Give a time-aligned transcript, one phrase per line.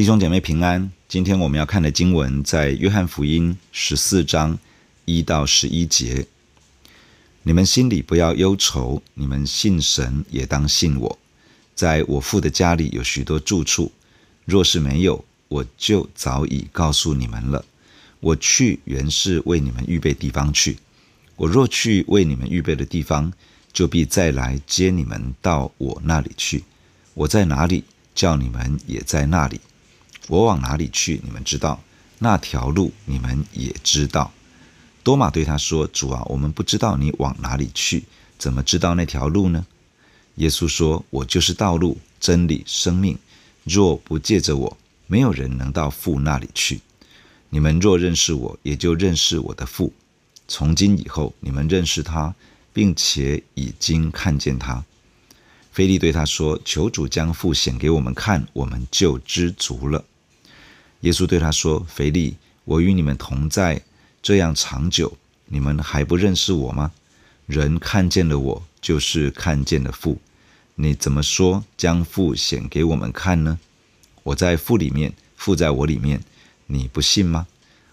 [0.00, 4.58] 弟兄姐妹平安，今天我们要看的经文在约翰福音十四章
[5.04, 6.26] 一到十一节。
[7.42, 11.18] 你们心里不要忧愁，你们信神也当信我。
[11.74, 13.92] 在我父的家里有许多住处，
[14.46, 17.62] 若是没有，我就早已告诉你们了。
[18.20, 20.78] 我去原是为你们预备地方去。
[21.36, 23.30] 我若去为你们预备的地方，
[23.70, 26.64] 就必再来接你们到我那里去。
[27.12, 29.60] 我在哪里，叫你们也在那里。
[30.28, 31.80] 我往哪里去，你们知道；
[32.18, 34.32] 那条路你们也知道。
[35.02, 38.04] 多马对他说：“主啊，我们不知道你往哪里去，
[38.38, 39.66] 怎么知道那条路呢？”
[40.36, 43.18] 耶稣说：“我就是道路、真理、生命。
[43.64, 46.80] 若不借着我，没有人能到父那里去。
[47.48, 49.92] 你们若认识我，也就认识我的父。
[50.46, 52.34] 从今以后，你们认识他，
[52.72, 54.84] 并且已经看见他。”
[55.72, 60.04] 腓利对他说：“求主将父显给我们看，我们就知足了。”
[61.00, 63.82] 耶稣对他说：“腓利，我与你们同在
[64.22, 66.92] 这样长久，你们还不认识我吗？
[67.46, 70.18] 人看见了我，就是看见了父。
[70.74, 73.58] 你怎么说将父显给我们看呢？
[74.22, 76.22] 我在父里面，父在我里面，
[76.66, 77.46] 你不信吗？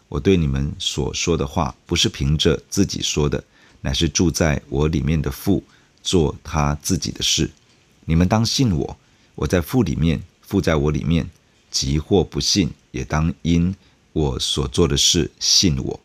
[0.09, 3.41] 我对你们所说的话，不是凭着自己说的，
[3.81, 5.63] 乃是住在我里面的父
[6.03, 7.49] 做他自己的事。
[8.03, 8.97] 你们当信我，
[9.35, 11.29] 我在父里面，父在我里面。
[11.71, 13.75] 即或不信。”也当因
[14.11, 15.99] 我所做的事信我。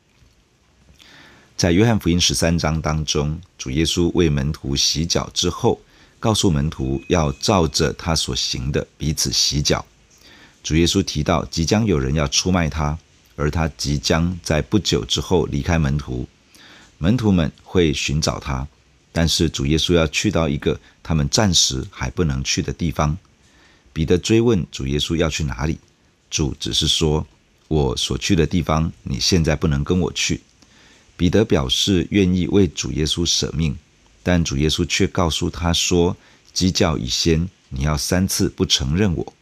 [1.56, 5.80] 在约翰福音十三章当中，主耶稣为门徒洗脚之后，
[6.20, 9.86] 告诉门徒要照着他所行的彼此洗脚。
[10.62, 12.98] 主耶稣提到即将有人要出卖他，
[13.36, 16.28] 而他即将在不久之后离开门徒，
[16.98, 18.68] 门徒们会寻找他，
[19.12, 23.16] 但是主耶稣要去到一个他们暂时还不能去的地方。
[23.92, 25.78] 彼得追问主耶稣要去哪里？
[26.30, 27.26] 主只是说
[27.68, 30.40] ：“我所去的地方，你现在不能跟我去。”
[31.16, 33.76] 彼得表示愿意为主耶稣舍命，
[34.22, 36.16] 但主耶稣却告诉他说
[36.54, 39.34] ：“鸡叫已先，你要三次不承认我。”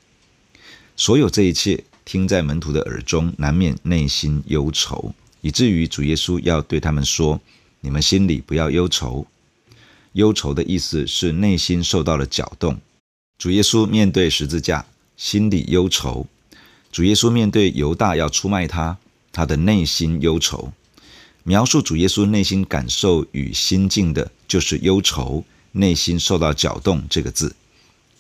[0.96, 7.40] 所有这一切听在门徒的耳中，难免内心忧愁，以至于主耶稣要对他们说
[7.80, 9.26] ：“你们心里不要忧愁。”
[10.14, 12.80] 忧愁的意思是内心受到了搅动。
[13.40, 14.84] 主耶稣面对十字架，
[15.16, 16.26] 心里忧愁。
[16.92, 18.98] 主耶稣面对犹大要出卖他，
[19.32, 20.70] 他的内心忧愁。
[21.44, 25.42] 描述主耶稣内心感受与心境的，就是忧愁，
[25.72, 27.56] 内心受到搅动这个字。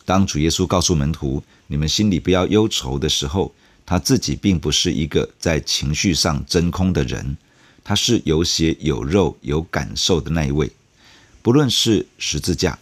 [0.06, 3.52] 当主耶稣告诉门徒“你们心里不要忧愁”的时候，
[3.84, 7.36] 他自己并不是一个在情绪上真空的人，
[7.84, 10.72] 他是有血有肉有感受的那一位。
[11.42, 12.78] 不论是十字架，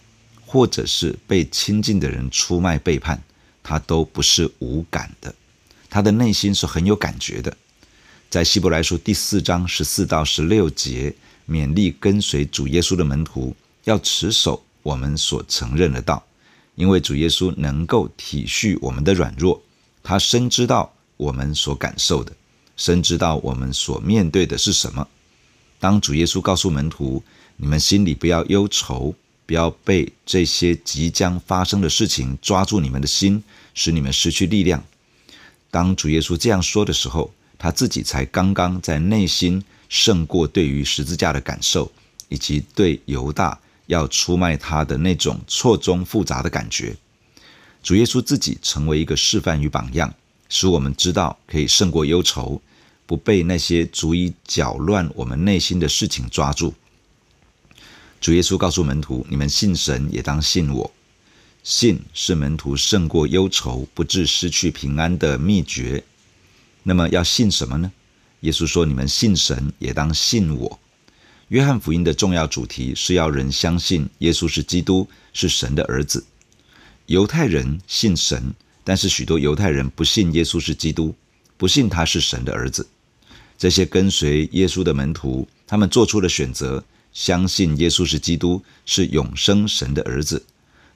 [0.51, 3.21] 或者是被亲近的人出卖背叛，
[3.61, 5.35] 他都不是无感的。
[5.91, 7.55] 他的内心是很有感觉的，
[8.31, 11.13] 在希伯来书第四章十四到十六节，
[11.47, 16.25] 勉励跟随主耶稣的门徒要持守我们所承认的道，
[16.73, 19.61] 因为主耶稣能够体恤我们的软弱，
[20.01, 22.31] 他深知道我们所感受的，
[22.75, 25.07] 深知道我们所面对的是什么。
[25.79, 27.21] 当主耶稣告诉门徒
[27.55, 29.13] ：“你们心里不要忧愁，
[29.49, 33.43] 不要被这些即将发生的事情抓住你们的心，
[33.73, 34.83] 使你们失去力量。”
[35.71, 41.91] 当主耶稣这样说的时候，他自己才刚刚在内心胜过对于十字架的感受，
[42.27, 46.95] 以及对犹大要出卖他的那种错综复杂的感觉。
[47.81, 50.13] 主耶稣自己成为一个示范与榜样，
[50.47, 52.61] 使我们知道可以胜过忧愁，
[53.07, 56.71] 不被那些足以搅乱我们内心的事情抓住。
[58.19, 60.91] 主耶稣告诉门徒：“你们信神，也当信我。”
[61.63, 66.03] 信是门徒胜过忧愁、不致失去平安的秘诀。
[66.83, 67.91] 那么要信什么呢？
[68.41, 70.79] 耶稣说：“你们信神，也当信我。”
[71.49, 76.23] 约翰福音的重要主题是要人相信耶稣是基督，是神的儿子。
[77.07, 78.53] 犹太人信神，
[78.83, 81.15] 但是许多犹太人不信耶稣是基督，
[81.57, 82.87] 不信他是神的儿子。
[83.57, 86.83] 这些跟随耶稣的门徒，他们做出了选择，
[87.13, 90.45] 相信耶稣是基督，是永生神的儿子。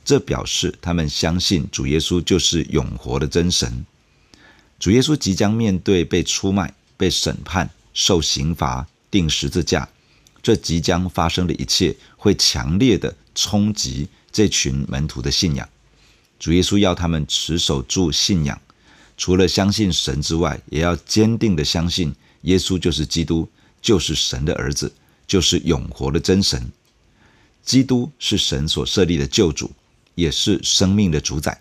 [0.06, 3.86] 这表示他们相信主耶稣就是永活的真神。
[4.80, 9.88] 主耶稣即将面对被出卖、被审判、受刑罚、钉十字架，
[10.42, 15.68] 这即将发生的一切会强烈的冲击这群门徒的信仰。
[16.38, 18.62] 主耶稣要他们持守住信仰，
[19.16, 23.48] 除了相信神之外，也要坚定的相信耶稣就是基督，
[23.81, 24.92] 就是神的儿子，
[25.27, 26.71] 就是永活的真神。
[27.63, 29.71] 基督是神所设立的救主。
[30.15, 31.59] 也是生命的主宰，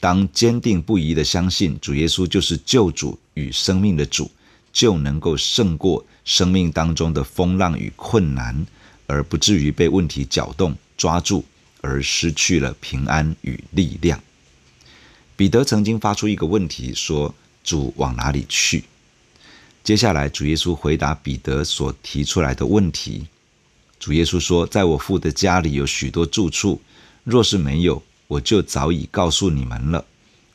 [0.00, 4.30] 当坚定不移地相信主耶稣就是救主与生命的主，
[4.72, 8.66] 就能够胜过生命当中的风浪与困难，
[9.06, 11.44] 而不至于被问题搅动、抓住，
[11.82, 14.18] 而失去了平安与力量。
[15.36, 18.84] 彼得曾经发出一个问题说：“主往哪里去？”
[19.84, 23.26] 接下来，主耶稣回答彼得所提出来的问题。
[23.98, 26.80] 主耶稣说：“在我父的家里有许多住处，
[27.24, 30.04] 若是没有，”我就早已告诉你们了，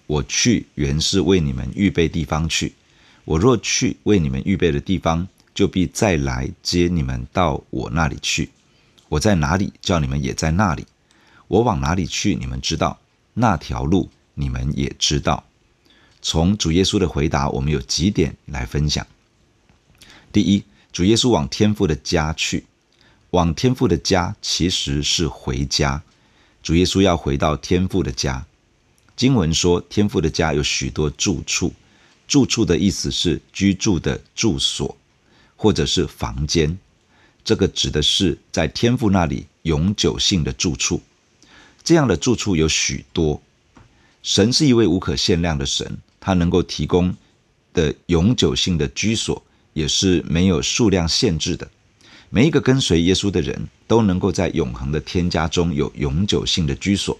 [0.07, 2.73] 我去原是为你们预备地方去。
[3.25, 8.49] 我若去为你们预备的地方，就必再来接你们到我那里去。
[9.09, 10.85] 我在哪里，叫你们也在那里。
[11.49, 12.97] 我往哪里去，你们知道；
[13.33, 15.43] 那条路你们也知道。
[16.21, 19.05] 从主耶稣的回答，我们有几点来分享。
[20.37, 20.63] 第一，
[20.93, 22.63] 主耶稣往天父的家去，
[23.31, 26.03] 往天父的家其实是回家。
[26.61, 28.45] 主耶稣要回到天父的家。
[29.15, 31.73] 经文说，天父的家有许多住处。
[32.27, 34.95] 住处的意思是居住的住所，
[35.55, 36.77] 或者是房间。
[37.43, 41.01] 这个指的是在天父那里永久性的住处。
[41.83, 43.41] 这样的住处有许多。
[44.21, 47.17] 神是一位无可限量的神，他能够提供
[47.73, 49.43] 的永久性的居所
[49.77, 51.69] 也是没有数量限制的。
[52.31, 57.15] 每一个跟随耶稣的人都能够在永恒的天家中有永久性的居所。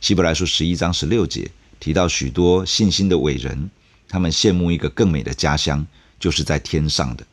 [0.00, 1.48] 希伯来书十一章十六节
[1.78, 3.70] 提到许多信心的伟人，
[4.08, 5.86] 他们羡慕一个更美的家乡，
[6.18, 7.24] 就是在天上的。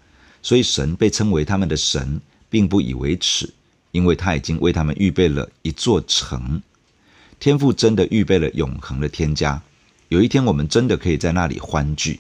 [0.43, 3.49] 所以神被称为他们的神，并不以为耻，
[3.91, 6.61] 因为他已经为他们预备了一座城。
[7.39, 9.59] 天父真的预备了永恒的天家，
[10.09, 12.19] 有一天我们真的可以在那里欢聚。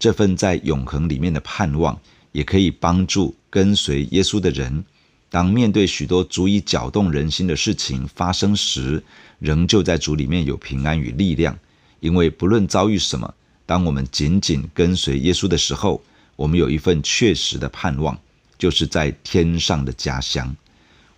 [0.00, 2.00] 这份在永恒里面的盼望，
[2.32, 4.82] 也可以帮助跟随耶稣的人，
[5.28, 9.04] 当面对许多足以搅动人心的事情发生时，
[9.38, 11.56] 仍旧在主里面有平安与力量。
[12.00, 13.34] 因为不论遭遇什么，
[13.66, 16.02] 当我们紧紧跟随耶稣的时候，
[16.34, 18.18] 我们有一份确实的盼望，
[18.56, 20.56] 就是在天上的家乡。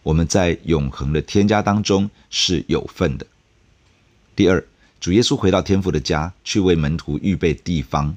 [0.02, 3.24] 我们在永恒的天家当中是有份的。
[4.34, 4.64] 第二，
[4.98, 8.16] 主耶稣回到天父的家，去为门徒预备地方。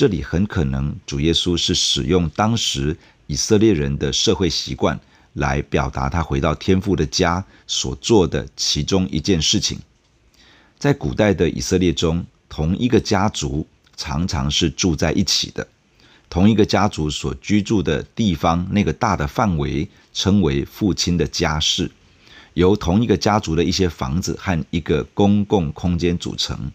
[0.00, 4.98] 这里很可能，主耶稣是使用当时以色列人的社会习惯
[5.34, 9.78] 来表达他回到天父的家所做的其中一件事情。
[10.78, 15.68] 在古代的以色列中，同一个家族常常是住在一起的，
[16.30, 21.90] 同一个家族所居住的地方那个大的范围称为父亲的家室，
[22.54, 26.72] 由同一个家族的一些房子和一个公共空间组成。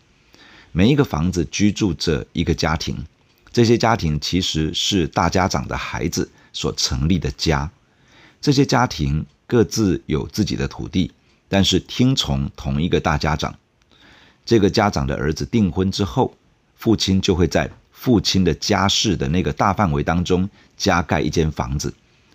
[0.72, 2.96] 每一个房子居住着一个家庭。
[3.56, 7.72] 这些家庭其实是大家长的孩子所成立的家。
[8.42, 11.10] 这些家庭各自有自己的土地，
[11.48, 13.58] 但是听从同一个大家长。
[14.46, 16.36] 这个家长的儿子订婚之后，
[16.76, 21.94] 父亲就会在父亲的家室的那个大范围当中加盖一间房子。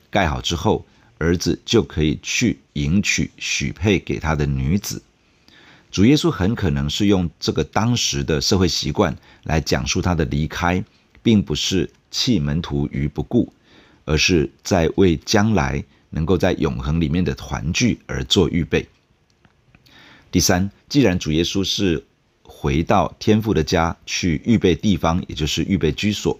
[0.08, 0.86] 盖好之后，
[1.18, 5.02] 儿子就可以去迎娶许配给他的女子。
[5.90, 10.82] 主耶稣很可能是用这个当时的社会习惯来讲述他的离开。
[11.22, 13.52] 并不是弃门徒于不顾，
[14.04, 18.88] 而是在为将来能够在永恒里面的团聚而做预备。
[20.30, 22.04] 第三，既然主耶稣是
[22.42, 26.38] 回到天父的家去预备地方，也就是预备居所，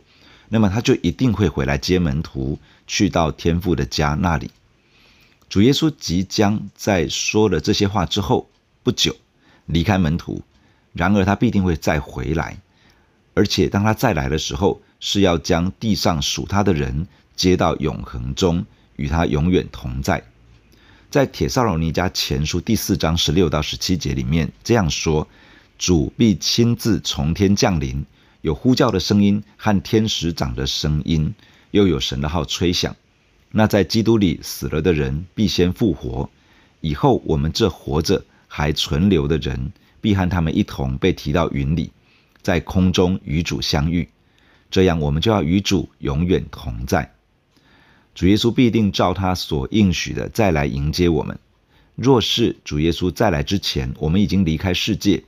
[0.48, 4.50] 那么他就一定会回来接门徒去到天父的家那里。
[5.48, 8.48] 主耶稣即将在说了这些话之后
[8.84, 9.16] 不久
[9.66, 10.42] 离开门徒，
[10.92, 12.56] 然而他必定会再回来。
[13.34, 17.06] 而且，当他再来的时候，是要将地上属他的人
[17.36, 20.22] 接到永恒中，与他永远同在。
[21.08, 25.26] 在《帖撒罗尼迦前书》第四章十六到十七节里面这样说
[25.78, 28.04] ：“主必亲自从天降临，
[28.42, 31.32] 有呼叫的声音和天使长的声音，
[31.70, 32.94] 又有神的号吹响。
[33.52, 36.28] 那在基督里死了的人必先复活，
[36.80, 41.90] 以后我们这活着还存留的人，必和他们一同被提到云里。”
[42.42, 44.08] 在空中与主相遇，
[44.70, 47.12] 这样我们就要与主永远同在。
[48.14, 51.38] 主耶稣必定照他所应许的再来迎接我们。
[51.94, 55.22] 若是主耶稣再来之前，我们已经离开世界，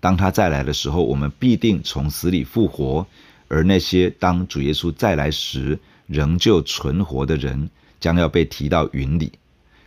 [0.00, 3.06] 当他再来的时候，我们必定从死里复活。
[3.48, 7.68] 而那些当主耶稣再来时仍旧存活的人，
[8.00, 9.32] 将要被提到云里。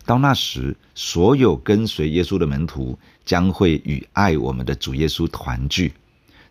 [0.06, 5.94] 到那时，所有跟随耶稣的门徒将会与爱我们的主耶稣团聚。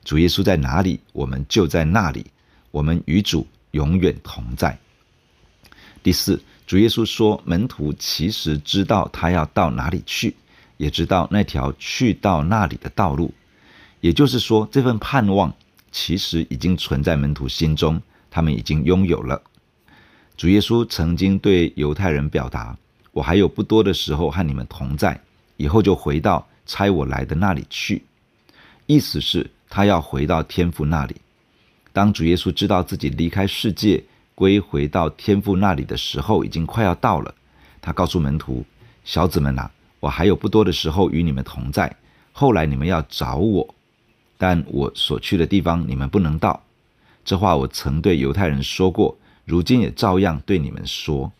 [0.04, 2.26] 主耶稣在哪里，我们就在那里。
[2.70, 4.76] 我们与主永远同在。
[6.02, 10.34] 第四，主耶稣说，门徒其实知道他要到哪里去，
[10.76, 13.32] 也知道那条去到那里的道路。
[14.00, 15.54] 也就是说，这份盼望
[15.90, 19.40] 其实已经存在门徒心中，他们已经拥有了。
[20.36, 22.76] 主耶稣曾经对犹太人表达
[23.12, 25.18] ：“我还有不多的时候和你们同在，
[25.56, 28.02] 以后就回到差我来的那里去。”
[28.86, 31.16] 意思是，他要回到天父那里。
[31.92, 34.02] 当主耶稣知道自己离开世界，
[34.34, 37.34] 归回到天父那里的时候，已经快要到了。
[37.80, 38.64] 他告诉门徒
[39.04, 41.96] ：“小子们呐，我还有不多的时候与你们同在，
[42.32, 43.74] 后来你们要找我。”
[44.36, 46.64] 但我所去的地方，你们不能到。
[47.24, 51.32] 这话我曾对犹太人说过，如今也照样对你们说。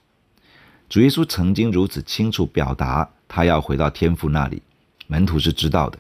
[0.89, 4.63] 主耶稣曾经如此清楚表达，他要回到天父那里，
[5.09, 5.99] 门徒是知道的。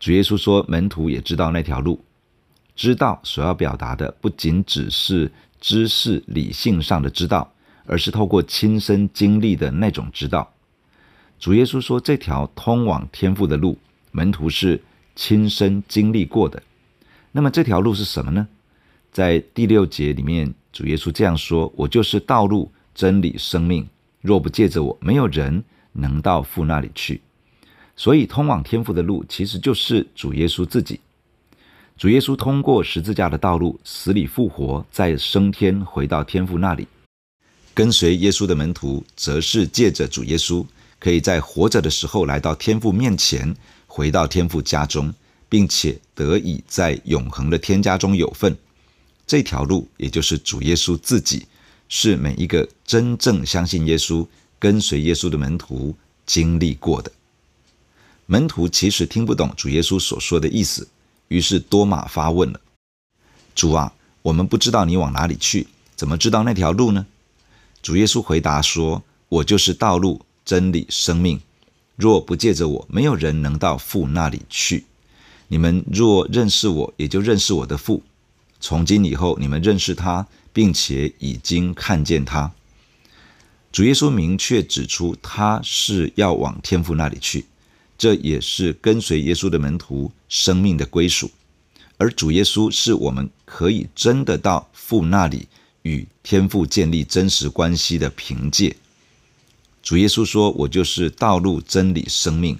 [0.00, 2.02] 主耶稣说，门徒也知道那条路。
[2.74, 5.30] 知道所要表达的，不仅只是
[5.60, 7.52] 知识理性上的知道，
[7.86, 10.52] 而是透过亲身经历的那种知道。
[11.38, 13.78] 主耶稣说，这条通往天父的路，
[14.10, 14.82] 门徒是。
[15.16, 16.62] 亲身经历过的，
[17.32, 18.48] 那么这条路是什么呢？
[19.12, 23.86] 在第六节里面，主耶稣这样说：“我就是道路、真理、生命，
[24.22, 27.20] 若不借着我，没有人能到父那里去。”
[28.00, 30.98] 所以，通往天父的路，其实就是主耶稣自己。
[31.98, 36.88] 主耶稣通过十字架的道路，死里复活，再升天，回到天父那里。
[37.74, 40.64] 跟随耶稣的门徒，则是借着主耶稣，
[40.98, 43.54] 可以在活着的时候来到天父面前。
[43.86, 45.12] 回到天父家中，
[45.50, 48.56] 并且得以在永恒的天家中有份，
[49.26, 51.46] 这条路也就是主耶稣自己，
[51.86, 54.26] 是每一个真正相信耶稣、
[54.58, 57.12] 跟随耶稣的门徒经历过的。
[58.30, 60.86] 门徒其实听不懂主耶稣所说的意思，
[61.26, 62.60] 于是多马发问了
[63.56, 67.04] ：“主啊，我们不知道你往哪里去，怎么知道那条路呢？”
[67.82, 71.40] 主耶稣回答说：“我就是道路、真理、生命。”
[71.98, 74.84] 若不借着我，没有人能到父那里去。
[75.48, 78.00] 你们若认识我，也就认识我的父。
[78.60, 82.52] 从今以后，你们认识他，并且已经看见他。
[83.72, 87.46] 主耶稣明确指出，他是要往天父那里去，
[88.00, 91.30] 这也是跟随耶稣的门徒生命的归属。
[91.98, 95.46] 而主耶稣是我们可以真的到父那里
[95.82, 98.74] 与天父建立真实关系的凭借。
[99.82, 102.58] 主耶稣说：“我就是道路、真理、生命。”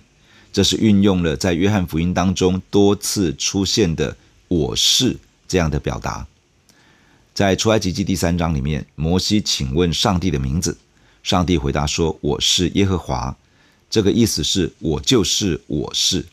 [0.53, 4.15] 这是运用了在约翰福音当中多次出现的
[4.49, 5.17] “我是”
[5.49, 6.27] 这样的表达。
[7.33, 10.77] 在出埃及记第三章里面，摩西请问上帝的名字，
[11.23, 13.35] 上帝回答说：“我是耶和华。”
[13.91, 16.25] 这个意思是我就是我是。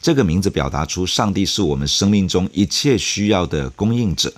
[0.00, 4.32] 这个名字表达出上帝是我们生命中一切需要的供应者，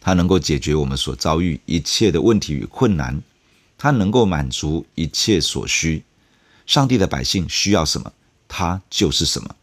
[0.00, 3.20] 他能够解决我们所遭遇一切的问题与困难。
[3.78, 6.02] 他能够满足一切所需，
[6.64, 8.12] 上帝的百姓需要什么，
[8.46, 9.54] 他就是什么。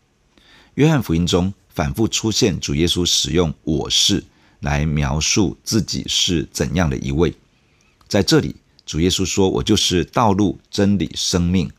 [0.76, 4.24] 约翰福音中反复出现主耶稣使用“我是”
[4.62, 7.34] 来描述自己是怎样的一位。
[8.08, 11.72] 在这里，主耶稣说：“我就是道路、真理、生命。”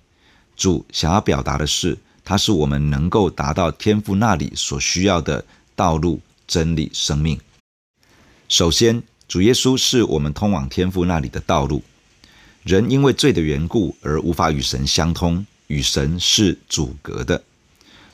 [0.56, 5.44] 主想要表达的是，它是我们能够达到天父那里所需要的
[5.74, 7.38] 道路、真理、生命。
[8.48, 11.82] 首先，主耶稣是我们通往天父那里的道路。
[12.62, 17.42] 人因为罪的缘故而无法与神相通，与神是阻隔的。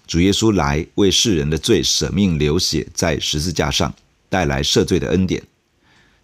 [0.07, 3.95] 主耶稣来为世人的罪舍命流血，在十字架上
[4.29, 5.41] 带来赦罪的恩典。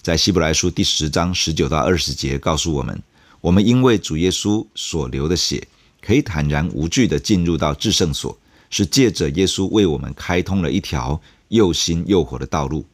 [0.03, 3.01] 在希伯来书第十章十九到二十节告诉我们：
[3.41, 5.69] 我们因为主耶稣所流的血，
[6.07, 8.39] 可以坦然无惧地进入到至圣所，
[8.71, 12.85] 是借着耶稣为我们开通了一条又新又活的道路。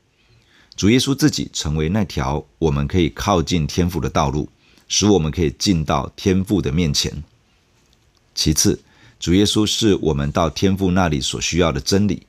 [0.77, 4.49] 主耶稣自己成为那条我们可以靠近天父的道路。
[4.89, 7.25] 使我们可以进到天父的面前。
[8.35, 8.79] 其次，
[9.19, 12.27] 主耶稣是我们到天父那里所需要的真理。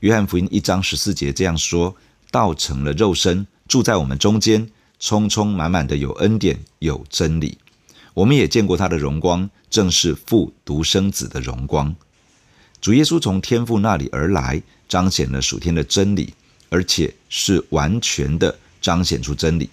[0.00, 1.94] 约翰福音一章十四节这样说
[2.32, 7.56] ：“道成了肉身，住在我们中间，充充满满的有恩典有真理。
[8.16, 11.94] 我们也见过他的荣光，正是父独生子的荣光。”
[12.80, 16.32] 主耶稣从天父那里而来，彰显了属天的真理，
[16.70, 19.68] 而且是完全的彰显出真理。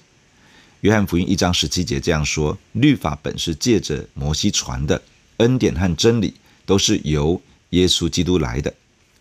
[0.81, 5.01] 约翰福音一章十七节这样说：“律法本是借着摩西传的，
[5.37, 6.33] 恩典和真理
[6.65, 8.73] 都是由耶稣基督来的。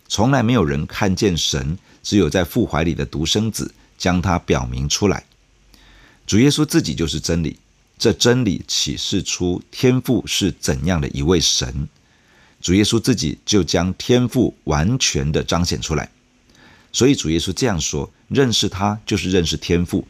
[0.09, 5.23] 从来没有人看见神，只有在父怀里的独生子将他表明出来。
[6.27, 7.57] 主耶稣自己就是真理，
[8.03, 11.87] 这真理启示出天父是怎样的一位神。
[12.59, 16.11] 主耶稣自己就将天父完全的彰显出来。
[16.91, 20.05] 所以主耶稣这样说：认识他就是认识天父。”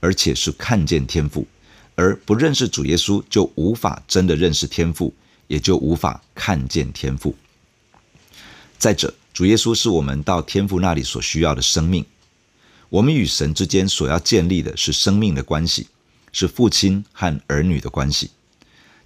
[0.00, 1.46] 而且是看见天父，
[1.94, 5.14] 而不认识主耶稣，就无法真的认识天父，
[5.46, 7.34] 也就无法看见天父。
[8.76, 12.04] 再者，主耶稣是我们到天父那里所需要的生命。
[12.88, 15.86] 我们与神之间所要建立的是生命的关系，
[16.38, 18.30] 是父亲和儿女的关系。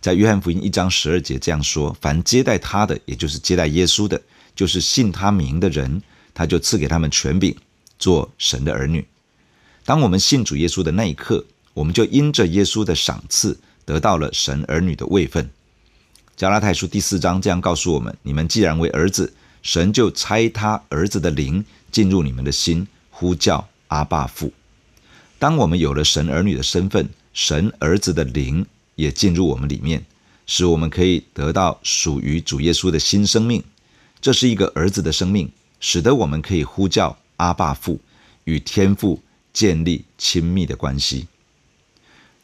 [0.00, 4.20] 在约翰福音一章十二节这样说：“凡接待他的，也就是接待耶稣的，
[4.56, 6.02] 就是信他名的人，
[6.34, 7.54] 他就赐给他们权柄，
[8.00, 9.06] 做神的儿女。”
[9.86, 15.48] 当我们信主耶稣的那一刻，我们就因着耶稣的赏赐，得到了神儿女的位分。
[16.34, 19.32] 加拉太书第四章这样告诉我们：“你们既然为儿子，
[19.62, 24.52] 神就差他儿子的灵进入你们的心，呼叫阿爸父。”
[25.38, 30.04] 当我们有了神儿女的身份，神儿子的灵也进入我们里面，
[30.46, 33.62] 使我们可以得到属于主耶稣的新生命。
[34.20, 38.00] 这是一个儿子的生命，使得我们可以呼叫阿爸父，
[38.44, 39.22] 与天父
[39.52, 41.26] 建立亲密的关系。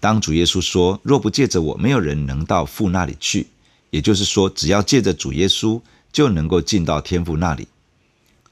[0.00, 3.48] 当主耶稣说：“若不借着我，没有人能到父那里去。”
[3.90, 5.80] 也就是说，只要借着主耶稣，
[6.12, 7.66] 就能够进到天父那里。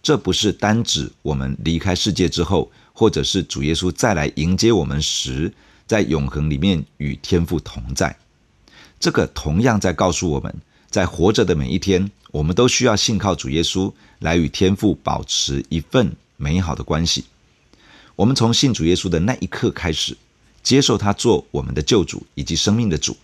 [0.03, 5.53] 这不是单指我们离开世界之后，或者是主耶稣再来迎接我们时，
[5.87, 8.17] 在永恒里面与天父同在。
[8.99, 10.55] 这个同样在告诉我们，
[10.91, 17.25] 在活着的每一天，我们都需要信靠主耶稣，来与天父保持一份美好的关系。
[18.17, 20.17] 我们从信主耶稣的那一刻开始，
[20.63, 23.17] 接受他做我们的救主以及生命的主。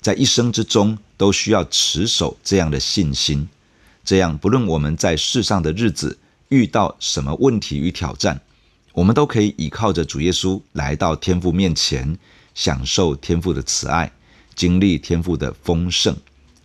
[0.00, 3.48] 在一生之中，都需要持守这样的信心，
[4.04, 8.40] 这样不论我们在世上的日子遇到什么问题与挑战，
[8.92, 12.18] 我们都可以倚靠着主耶稣来到天父面前，
[12.54, 14.12] 享受天父的慈爱，
[14.54, 16.14] 经历天父的丰盛，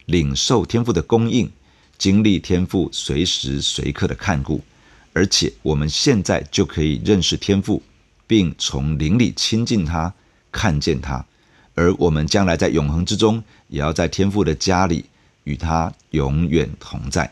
[0.05, 1.49] 领受天父的供应，
[1.97, 4.61] 经历天父随时随刻的看顾，
[5.13, 7.81] 而且我们现在就可以认识天父，
[8.27, 10.13] 并从灵里亲近他，
[10.51, 11.25] 看见他。
[11.75, 15.05] 而我们将来在永恒之中，也要在天父的家里
[15.45, 17.31] 与他永远同在。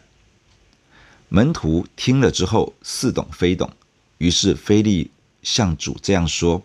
[1.28, 3.70] 门徒听了之后似懂非懂，
[4.18, 6.64] 于是腓利向主这样说：“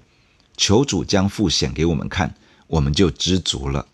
[0.57, 2.35] 求主将父显给我们看，
[2.67, 3.87] 我们就知足了。”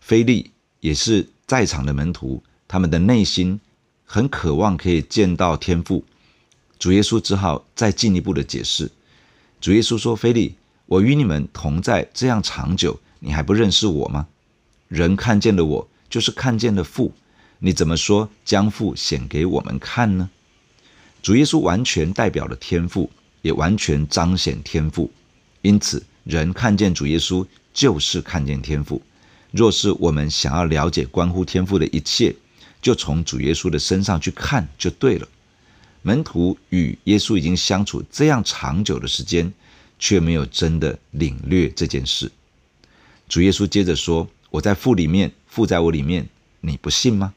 [0.00, 3.60] 腓利也是在场的门徒，他们的内心
[4.04, 6.04] 很渴望可以见到天父。
[6.78, 8.90] 主耶稣只好再进一步的解释。
[9.60, 10.54] 主耶稣说：“腓利。”
[10.90, 14.26] 我与你们同在这样长久，你还不认识我吗？
[14.88, 17.12] 人看见了我，就是看见了父。
[17.60, 20.28] 你怎么说将父显给我们看呢？
[21.22, 23.10] 主耶稣完全代表了天赋，
[23.42, 25.10] 也完全彰显天赋。
[25.62, 29.00] 因此，人看见主耶稣，就是看见天赋。
[29.50, 32.34] 若是我们想要了解关乎天赋的一切，
[32.80, 35.28] 就从主耶稣的身上去看就对了。
[36.02, 39.52] 门徒与耶稣已经相处这样长久的时间。
[40.02, 42.32] 却没有真的领略这件事。
[43.28, 46.26] 主耶稣接着说：“我在父里面，父在我里面，
[46.62, 47.34] 你不信吗？”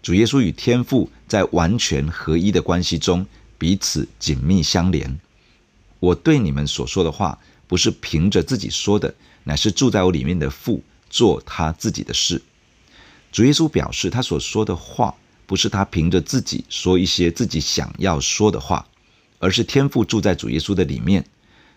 [0.00, 3.24] 主耶稣与天父在完全合一的关系中，
[3.56, 5.20] 彼此紧密相连。
[6.00, 7.38] 我对你们所说的话，
[7.68, 9.14] 不是凭着自己说的，
[9.44, 12.42] 乃是住在我里面的父做他自己的事。
[13.30, 15.14] 主耶稣表示，他所说的话，
[15.46, 18.88] 不是他凭着自己说一些自己想要说的话，
[19.38, 21.24] 而是天父住在主耶稣的里面。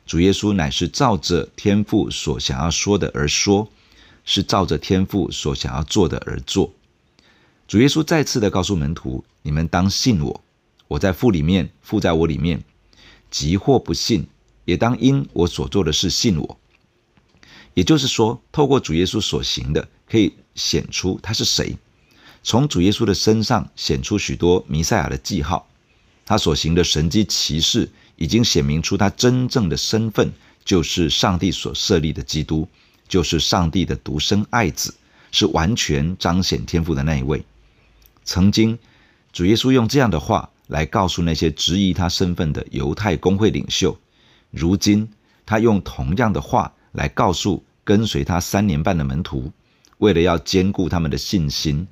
[0.08, 3.70] 主耶稣乃是照着天父所想要说的而说，
[4.26, 6.74] 是照着天父所想要做的而做。
[7.68, 10.44] 主耶稣再次的告诉门徒：“你们当信我，
[10.88, 12.64] 我在父里面，父在我里面。
[13.30, 14.26] 即或不信，
[14.66, 16.60] 也当因我所做的事信我。”
[17.76, 21.78] 也就是说，透过主耶稣所行的，可以显出他是谁。
[22.42, 25.68] 从主耶稣的身上显出许多弥赛亚的记号，
[26.26, 27.92] 他所行的神迹奇事。
[28.16, 30.32] 已经显明出他真正的身份，
[30.64, 32.68] 就是上帝所设立的基督，
[33.08, 34.94] 就是上帝的独生爱子，
[35.32, 37.44] 是完全彰显天赋的那一位。
[38.24, 38.78] 曾经，
[39.34, 43.98] 主耶稣用这样的话来告诉那些质疑他身份的犹太公会领袖，
[44.52, 45.10] 如今
[45.46, 49.52] 他用同样的话来告诉跟随他三年半的门徒，
[49.98, 51.86] 为了要坚固他们的信心，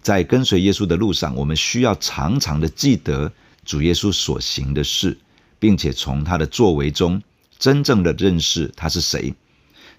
[0.00, 3.32] 在跟随耶稣的路上，我们需要常常的记得
[3.64, 5.16] 主耶稣所行的事。
[5.62, 7.22] 并且从他的作为中
[7.56, 9.32] 真正的认识他是谁，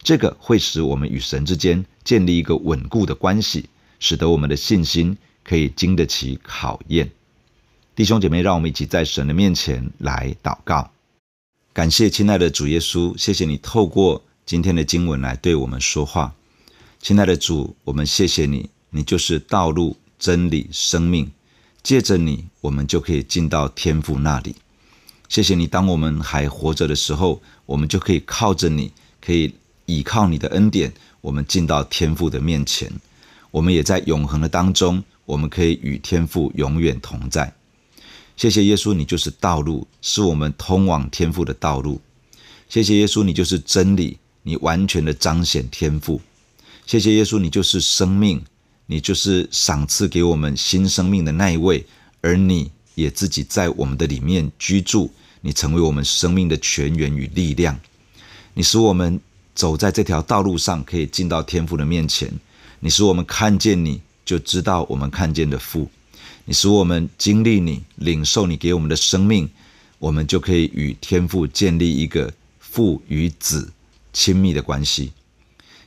[0.02, 7.12] 这个会使我们与神之间建立一个稳固的关系，使得我们的信心可以经得起考验。
[7.96, 10.92] 弟兄姐妹，让我们一起在神的面前来祷告，
[11.74, 16.34] 感谢亲爱的主耶稣，谢谢你透过今天的经文来对我们说话。
[17.00, 21.32] 亲爱的主，我们谢谢你，你就是道路、真理、生命，
[21.84, 24.56] 借着你，我们就可以进到天父那里。
[25.30, 29.54] 谢谢你，当我们还活着的时候，我们就可以靠着你，可以
[29.86, 32.92] 倚靠你的恩典，我们进到天父的面前。
[33.52, 37.54] 我们也在永恒的当中，我们可以与天父永远同在。
[38.36, 42.02] 谢谢耶稣，你就是道路，是我们通往天父的道路。
[42.68, 46.20] 谢谢耶稣，你就是真理，你完全的彰显天父。
[46.86, 48.44] 谢谢耶稣，你就是生命，
[48.88, 51.86] 你就是赏赐给我们新生命的那一位，
[52.22, 57.80] 而你也自己在我们的里面居住，你成为我们生命的泉源与力量。
[58.56, 59.20] 你使我们
[59.54, 62.32] 走在这条道路上，可以进到天父的面前。
[62.80, 65.90] 你使我们看见你，就知道我们看见的父。
[66.46, 69.50] 你使我们经历你，领受你给我们的生命，
[70.00, 73.72] 我们就可以与天父建立一个父与子
[74.12, 75.14] 亲密的关系。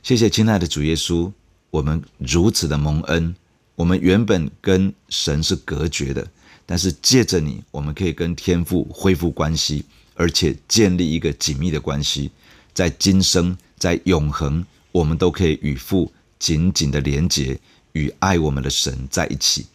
[0.01, 1.31] 谢谢亲爱的主耶稣，
[1.69, 3.35] 我们如此的蒙恩。
[3.75, 6.27] 我们原本跟神是隔绝的，
[6.65, 12.31] 但是借着你，我们可以跟天父恢复关系，而且建立一个紧密的关系。
[12.73, 17.59] 在今生，在永恒，我们都可以与父紧紧的连结，
[17.93, 19.65] 与爱我们的神在一起。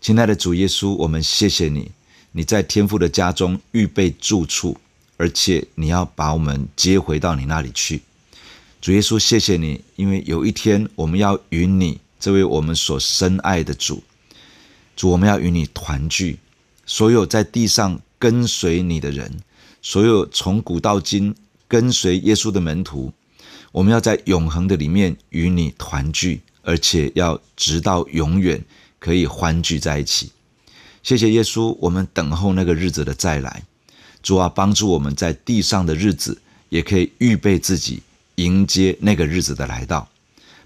[0.00, 1.90] 亲爱的主耶稣，我们谢谢你，
[2.32, 4.78] 你在天父的家中预备住处，
[5.16, 8.02] 而且你要把我们接回到你那里去。
[8.80, 14.02] 主耶稣，谢谢你，因为有一天我们要与你这位我们所深爱的主，
[14.96, 16.38] 主，我们要与你团聚。
[16.86, 19.40] 所有在地上跟随你的人，
[19.82, 21.34] 所有从古到今
[21.68, 23.12] 跟随耶稣的门徒，
[23.70, 28.64] 我们要在永恒的里面与你团聚，而且要直到永远。
[29.00, 30.30] 可以欢聚在一起，
[31.02, 33.62] 谢谢耶稣，我们等候那个日子的再来。
[34.22, 38.02] 主啊，帮助我们在地上的日子，也可以预备自己
[38.34, 40.06] 迎接那个日子的来到。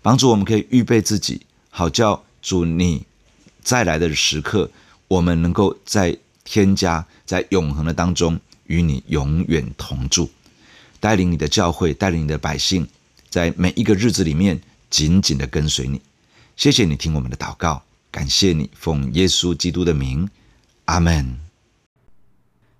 [0.02, 3.04] 帮助我们可以预备自己，好叫主你
[3.62, 4.68] 再来的时刻，
[5.06, 10.28] 我们能够在天家，在永恒的当中与你永远同住，
[10.98, 12.84] 带领你的教会，带领你的百姓，
[13.30, 14.60] 在每一个日子里面
[14.94, 16.00] 紧紧的跟随你。
[16.54, 17.82] 谢谢你听我们的祷告。
[18.12, 20.28] 感谢你，奉耶稣基督的名，
[20.84, 21.40] 阿门。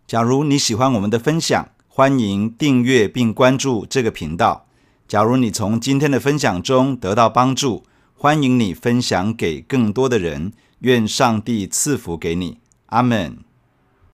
[0.07, 4.69] 假如你喜欢我们的分享，欢迎订阅并关注这个频道。
[5.09, 10.53] 假如你从今天的分享中得到帮助，欢迎你分享给更多的人。
[10.79, 13.39] 愿上帝赐福给你，阿门。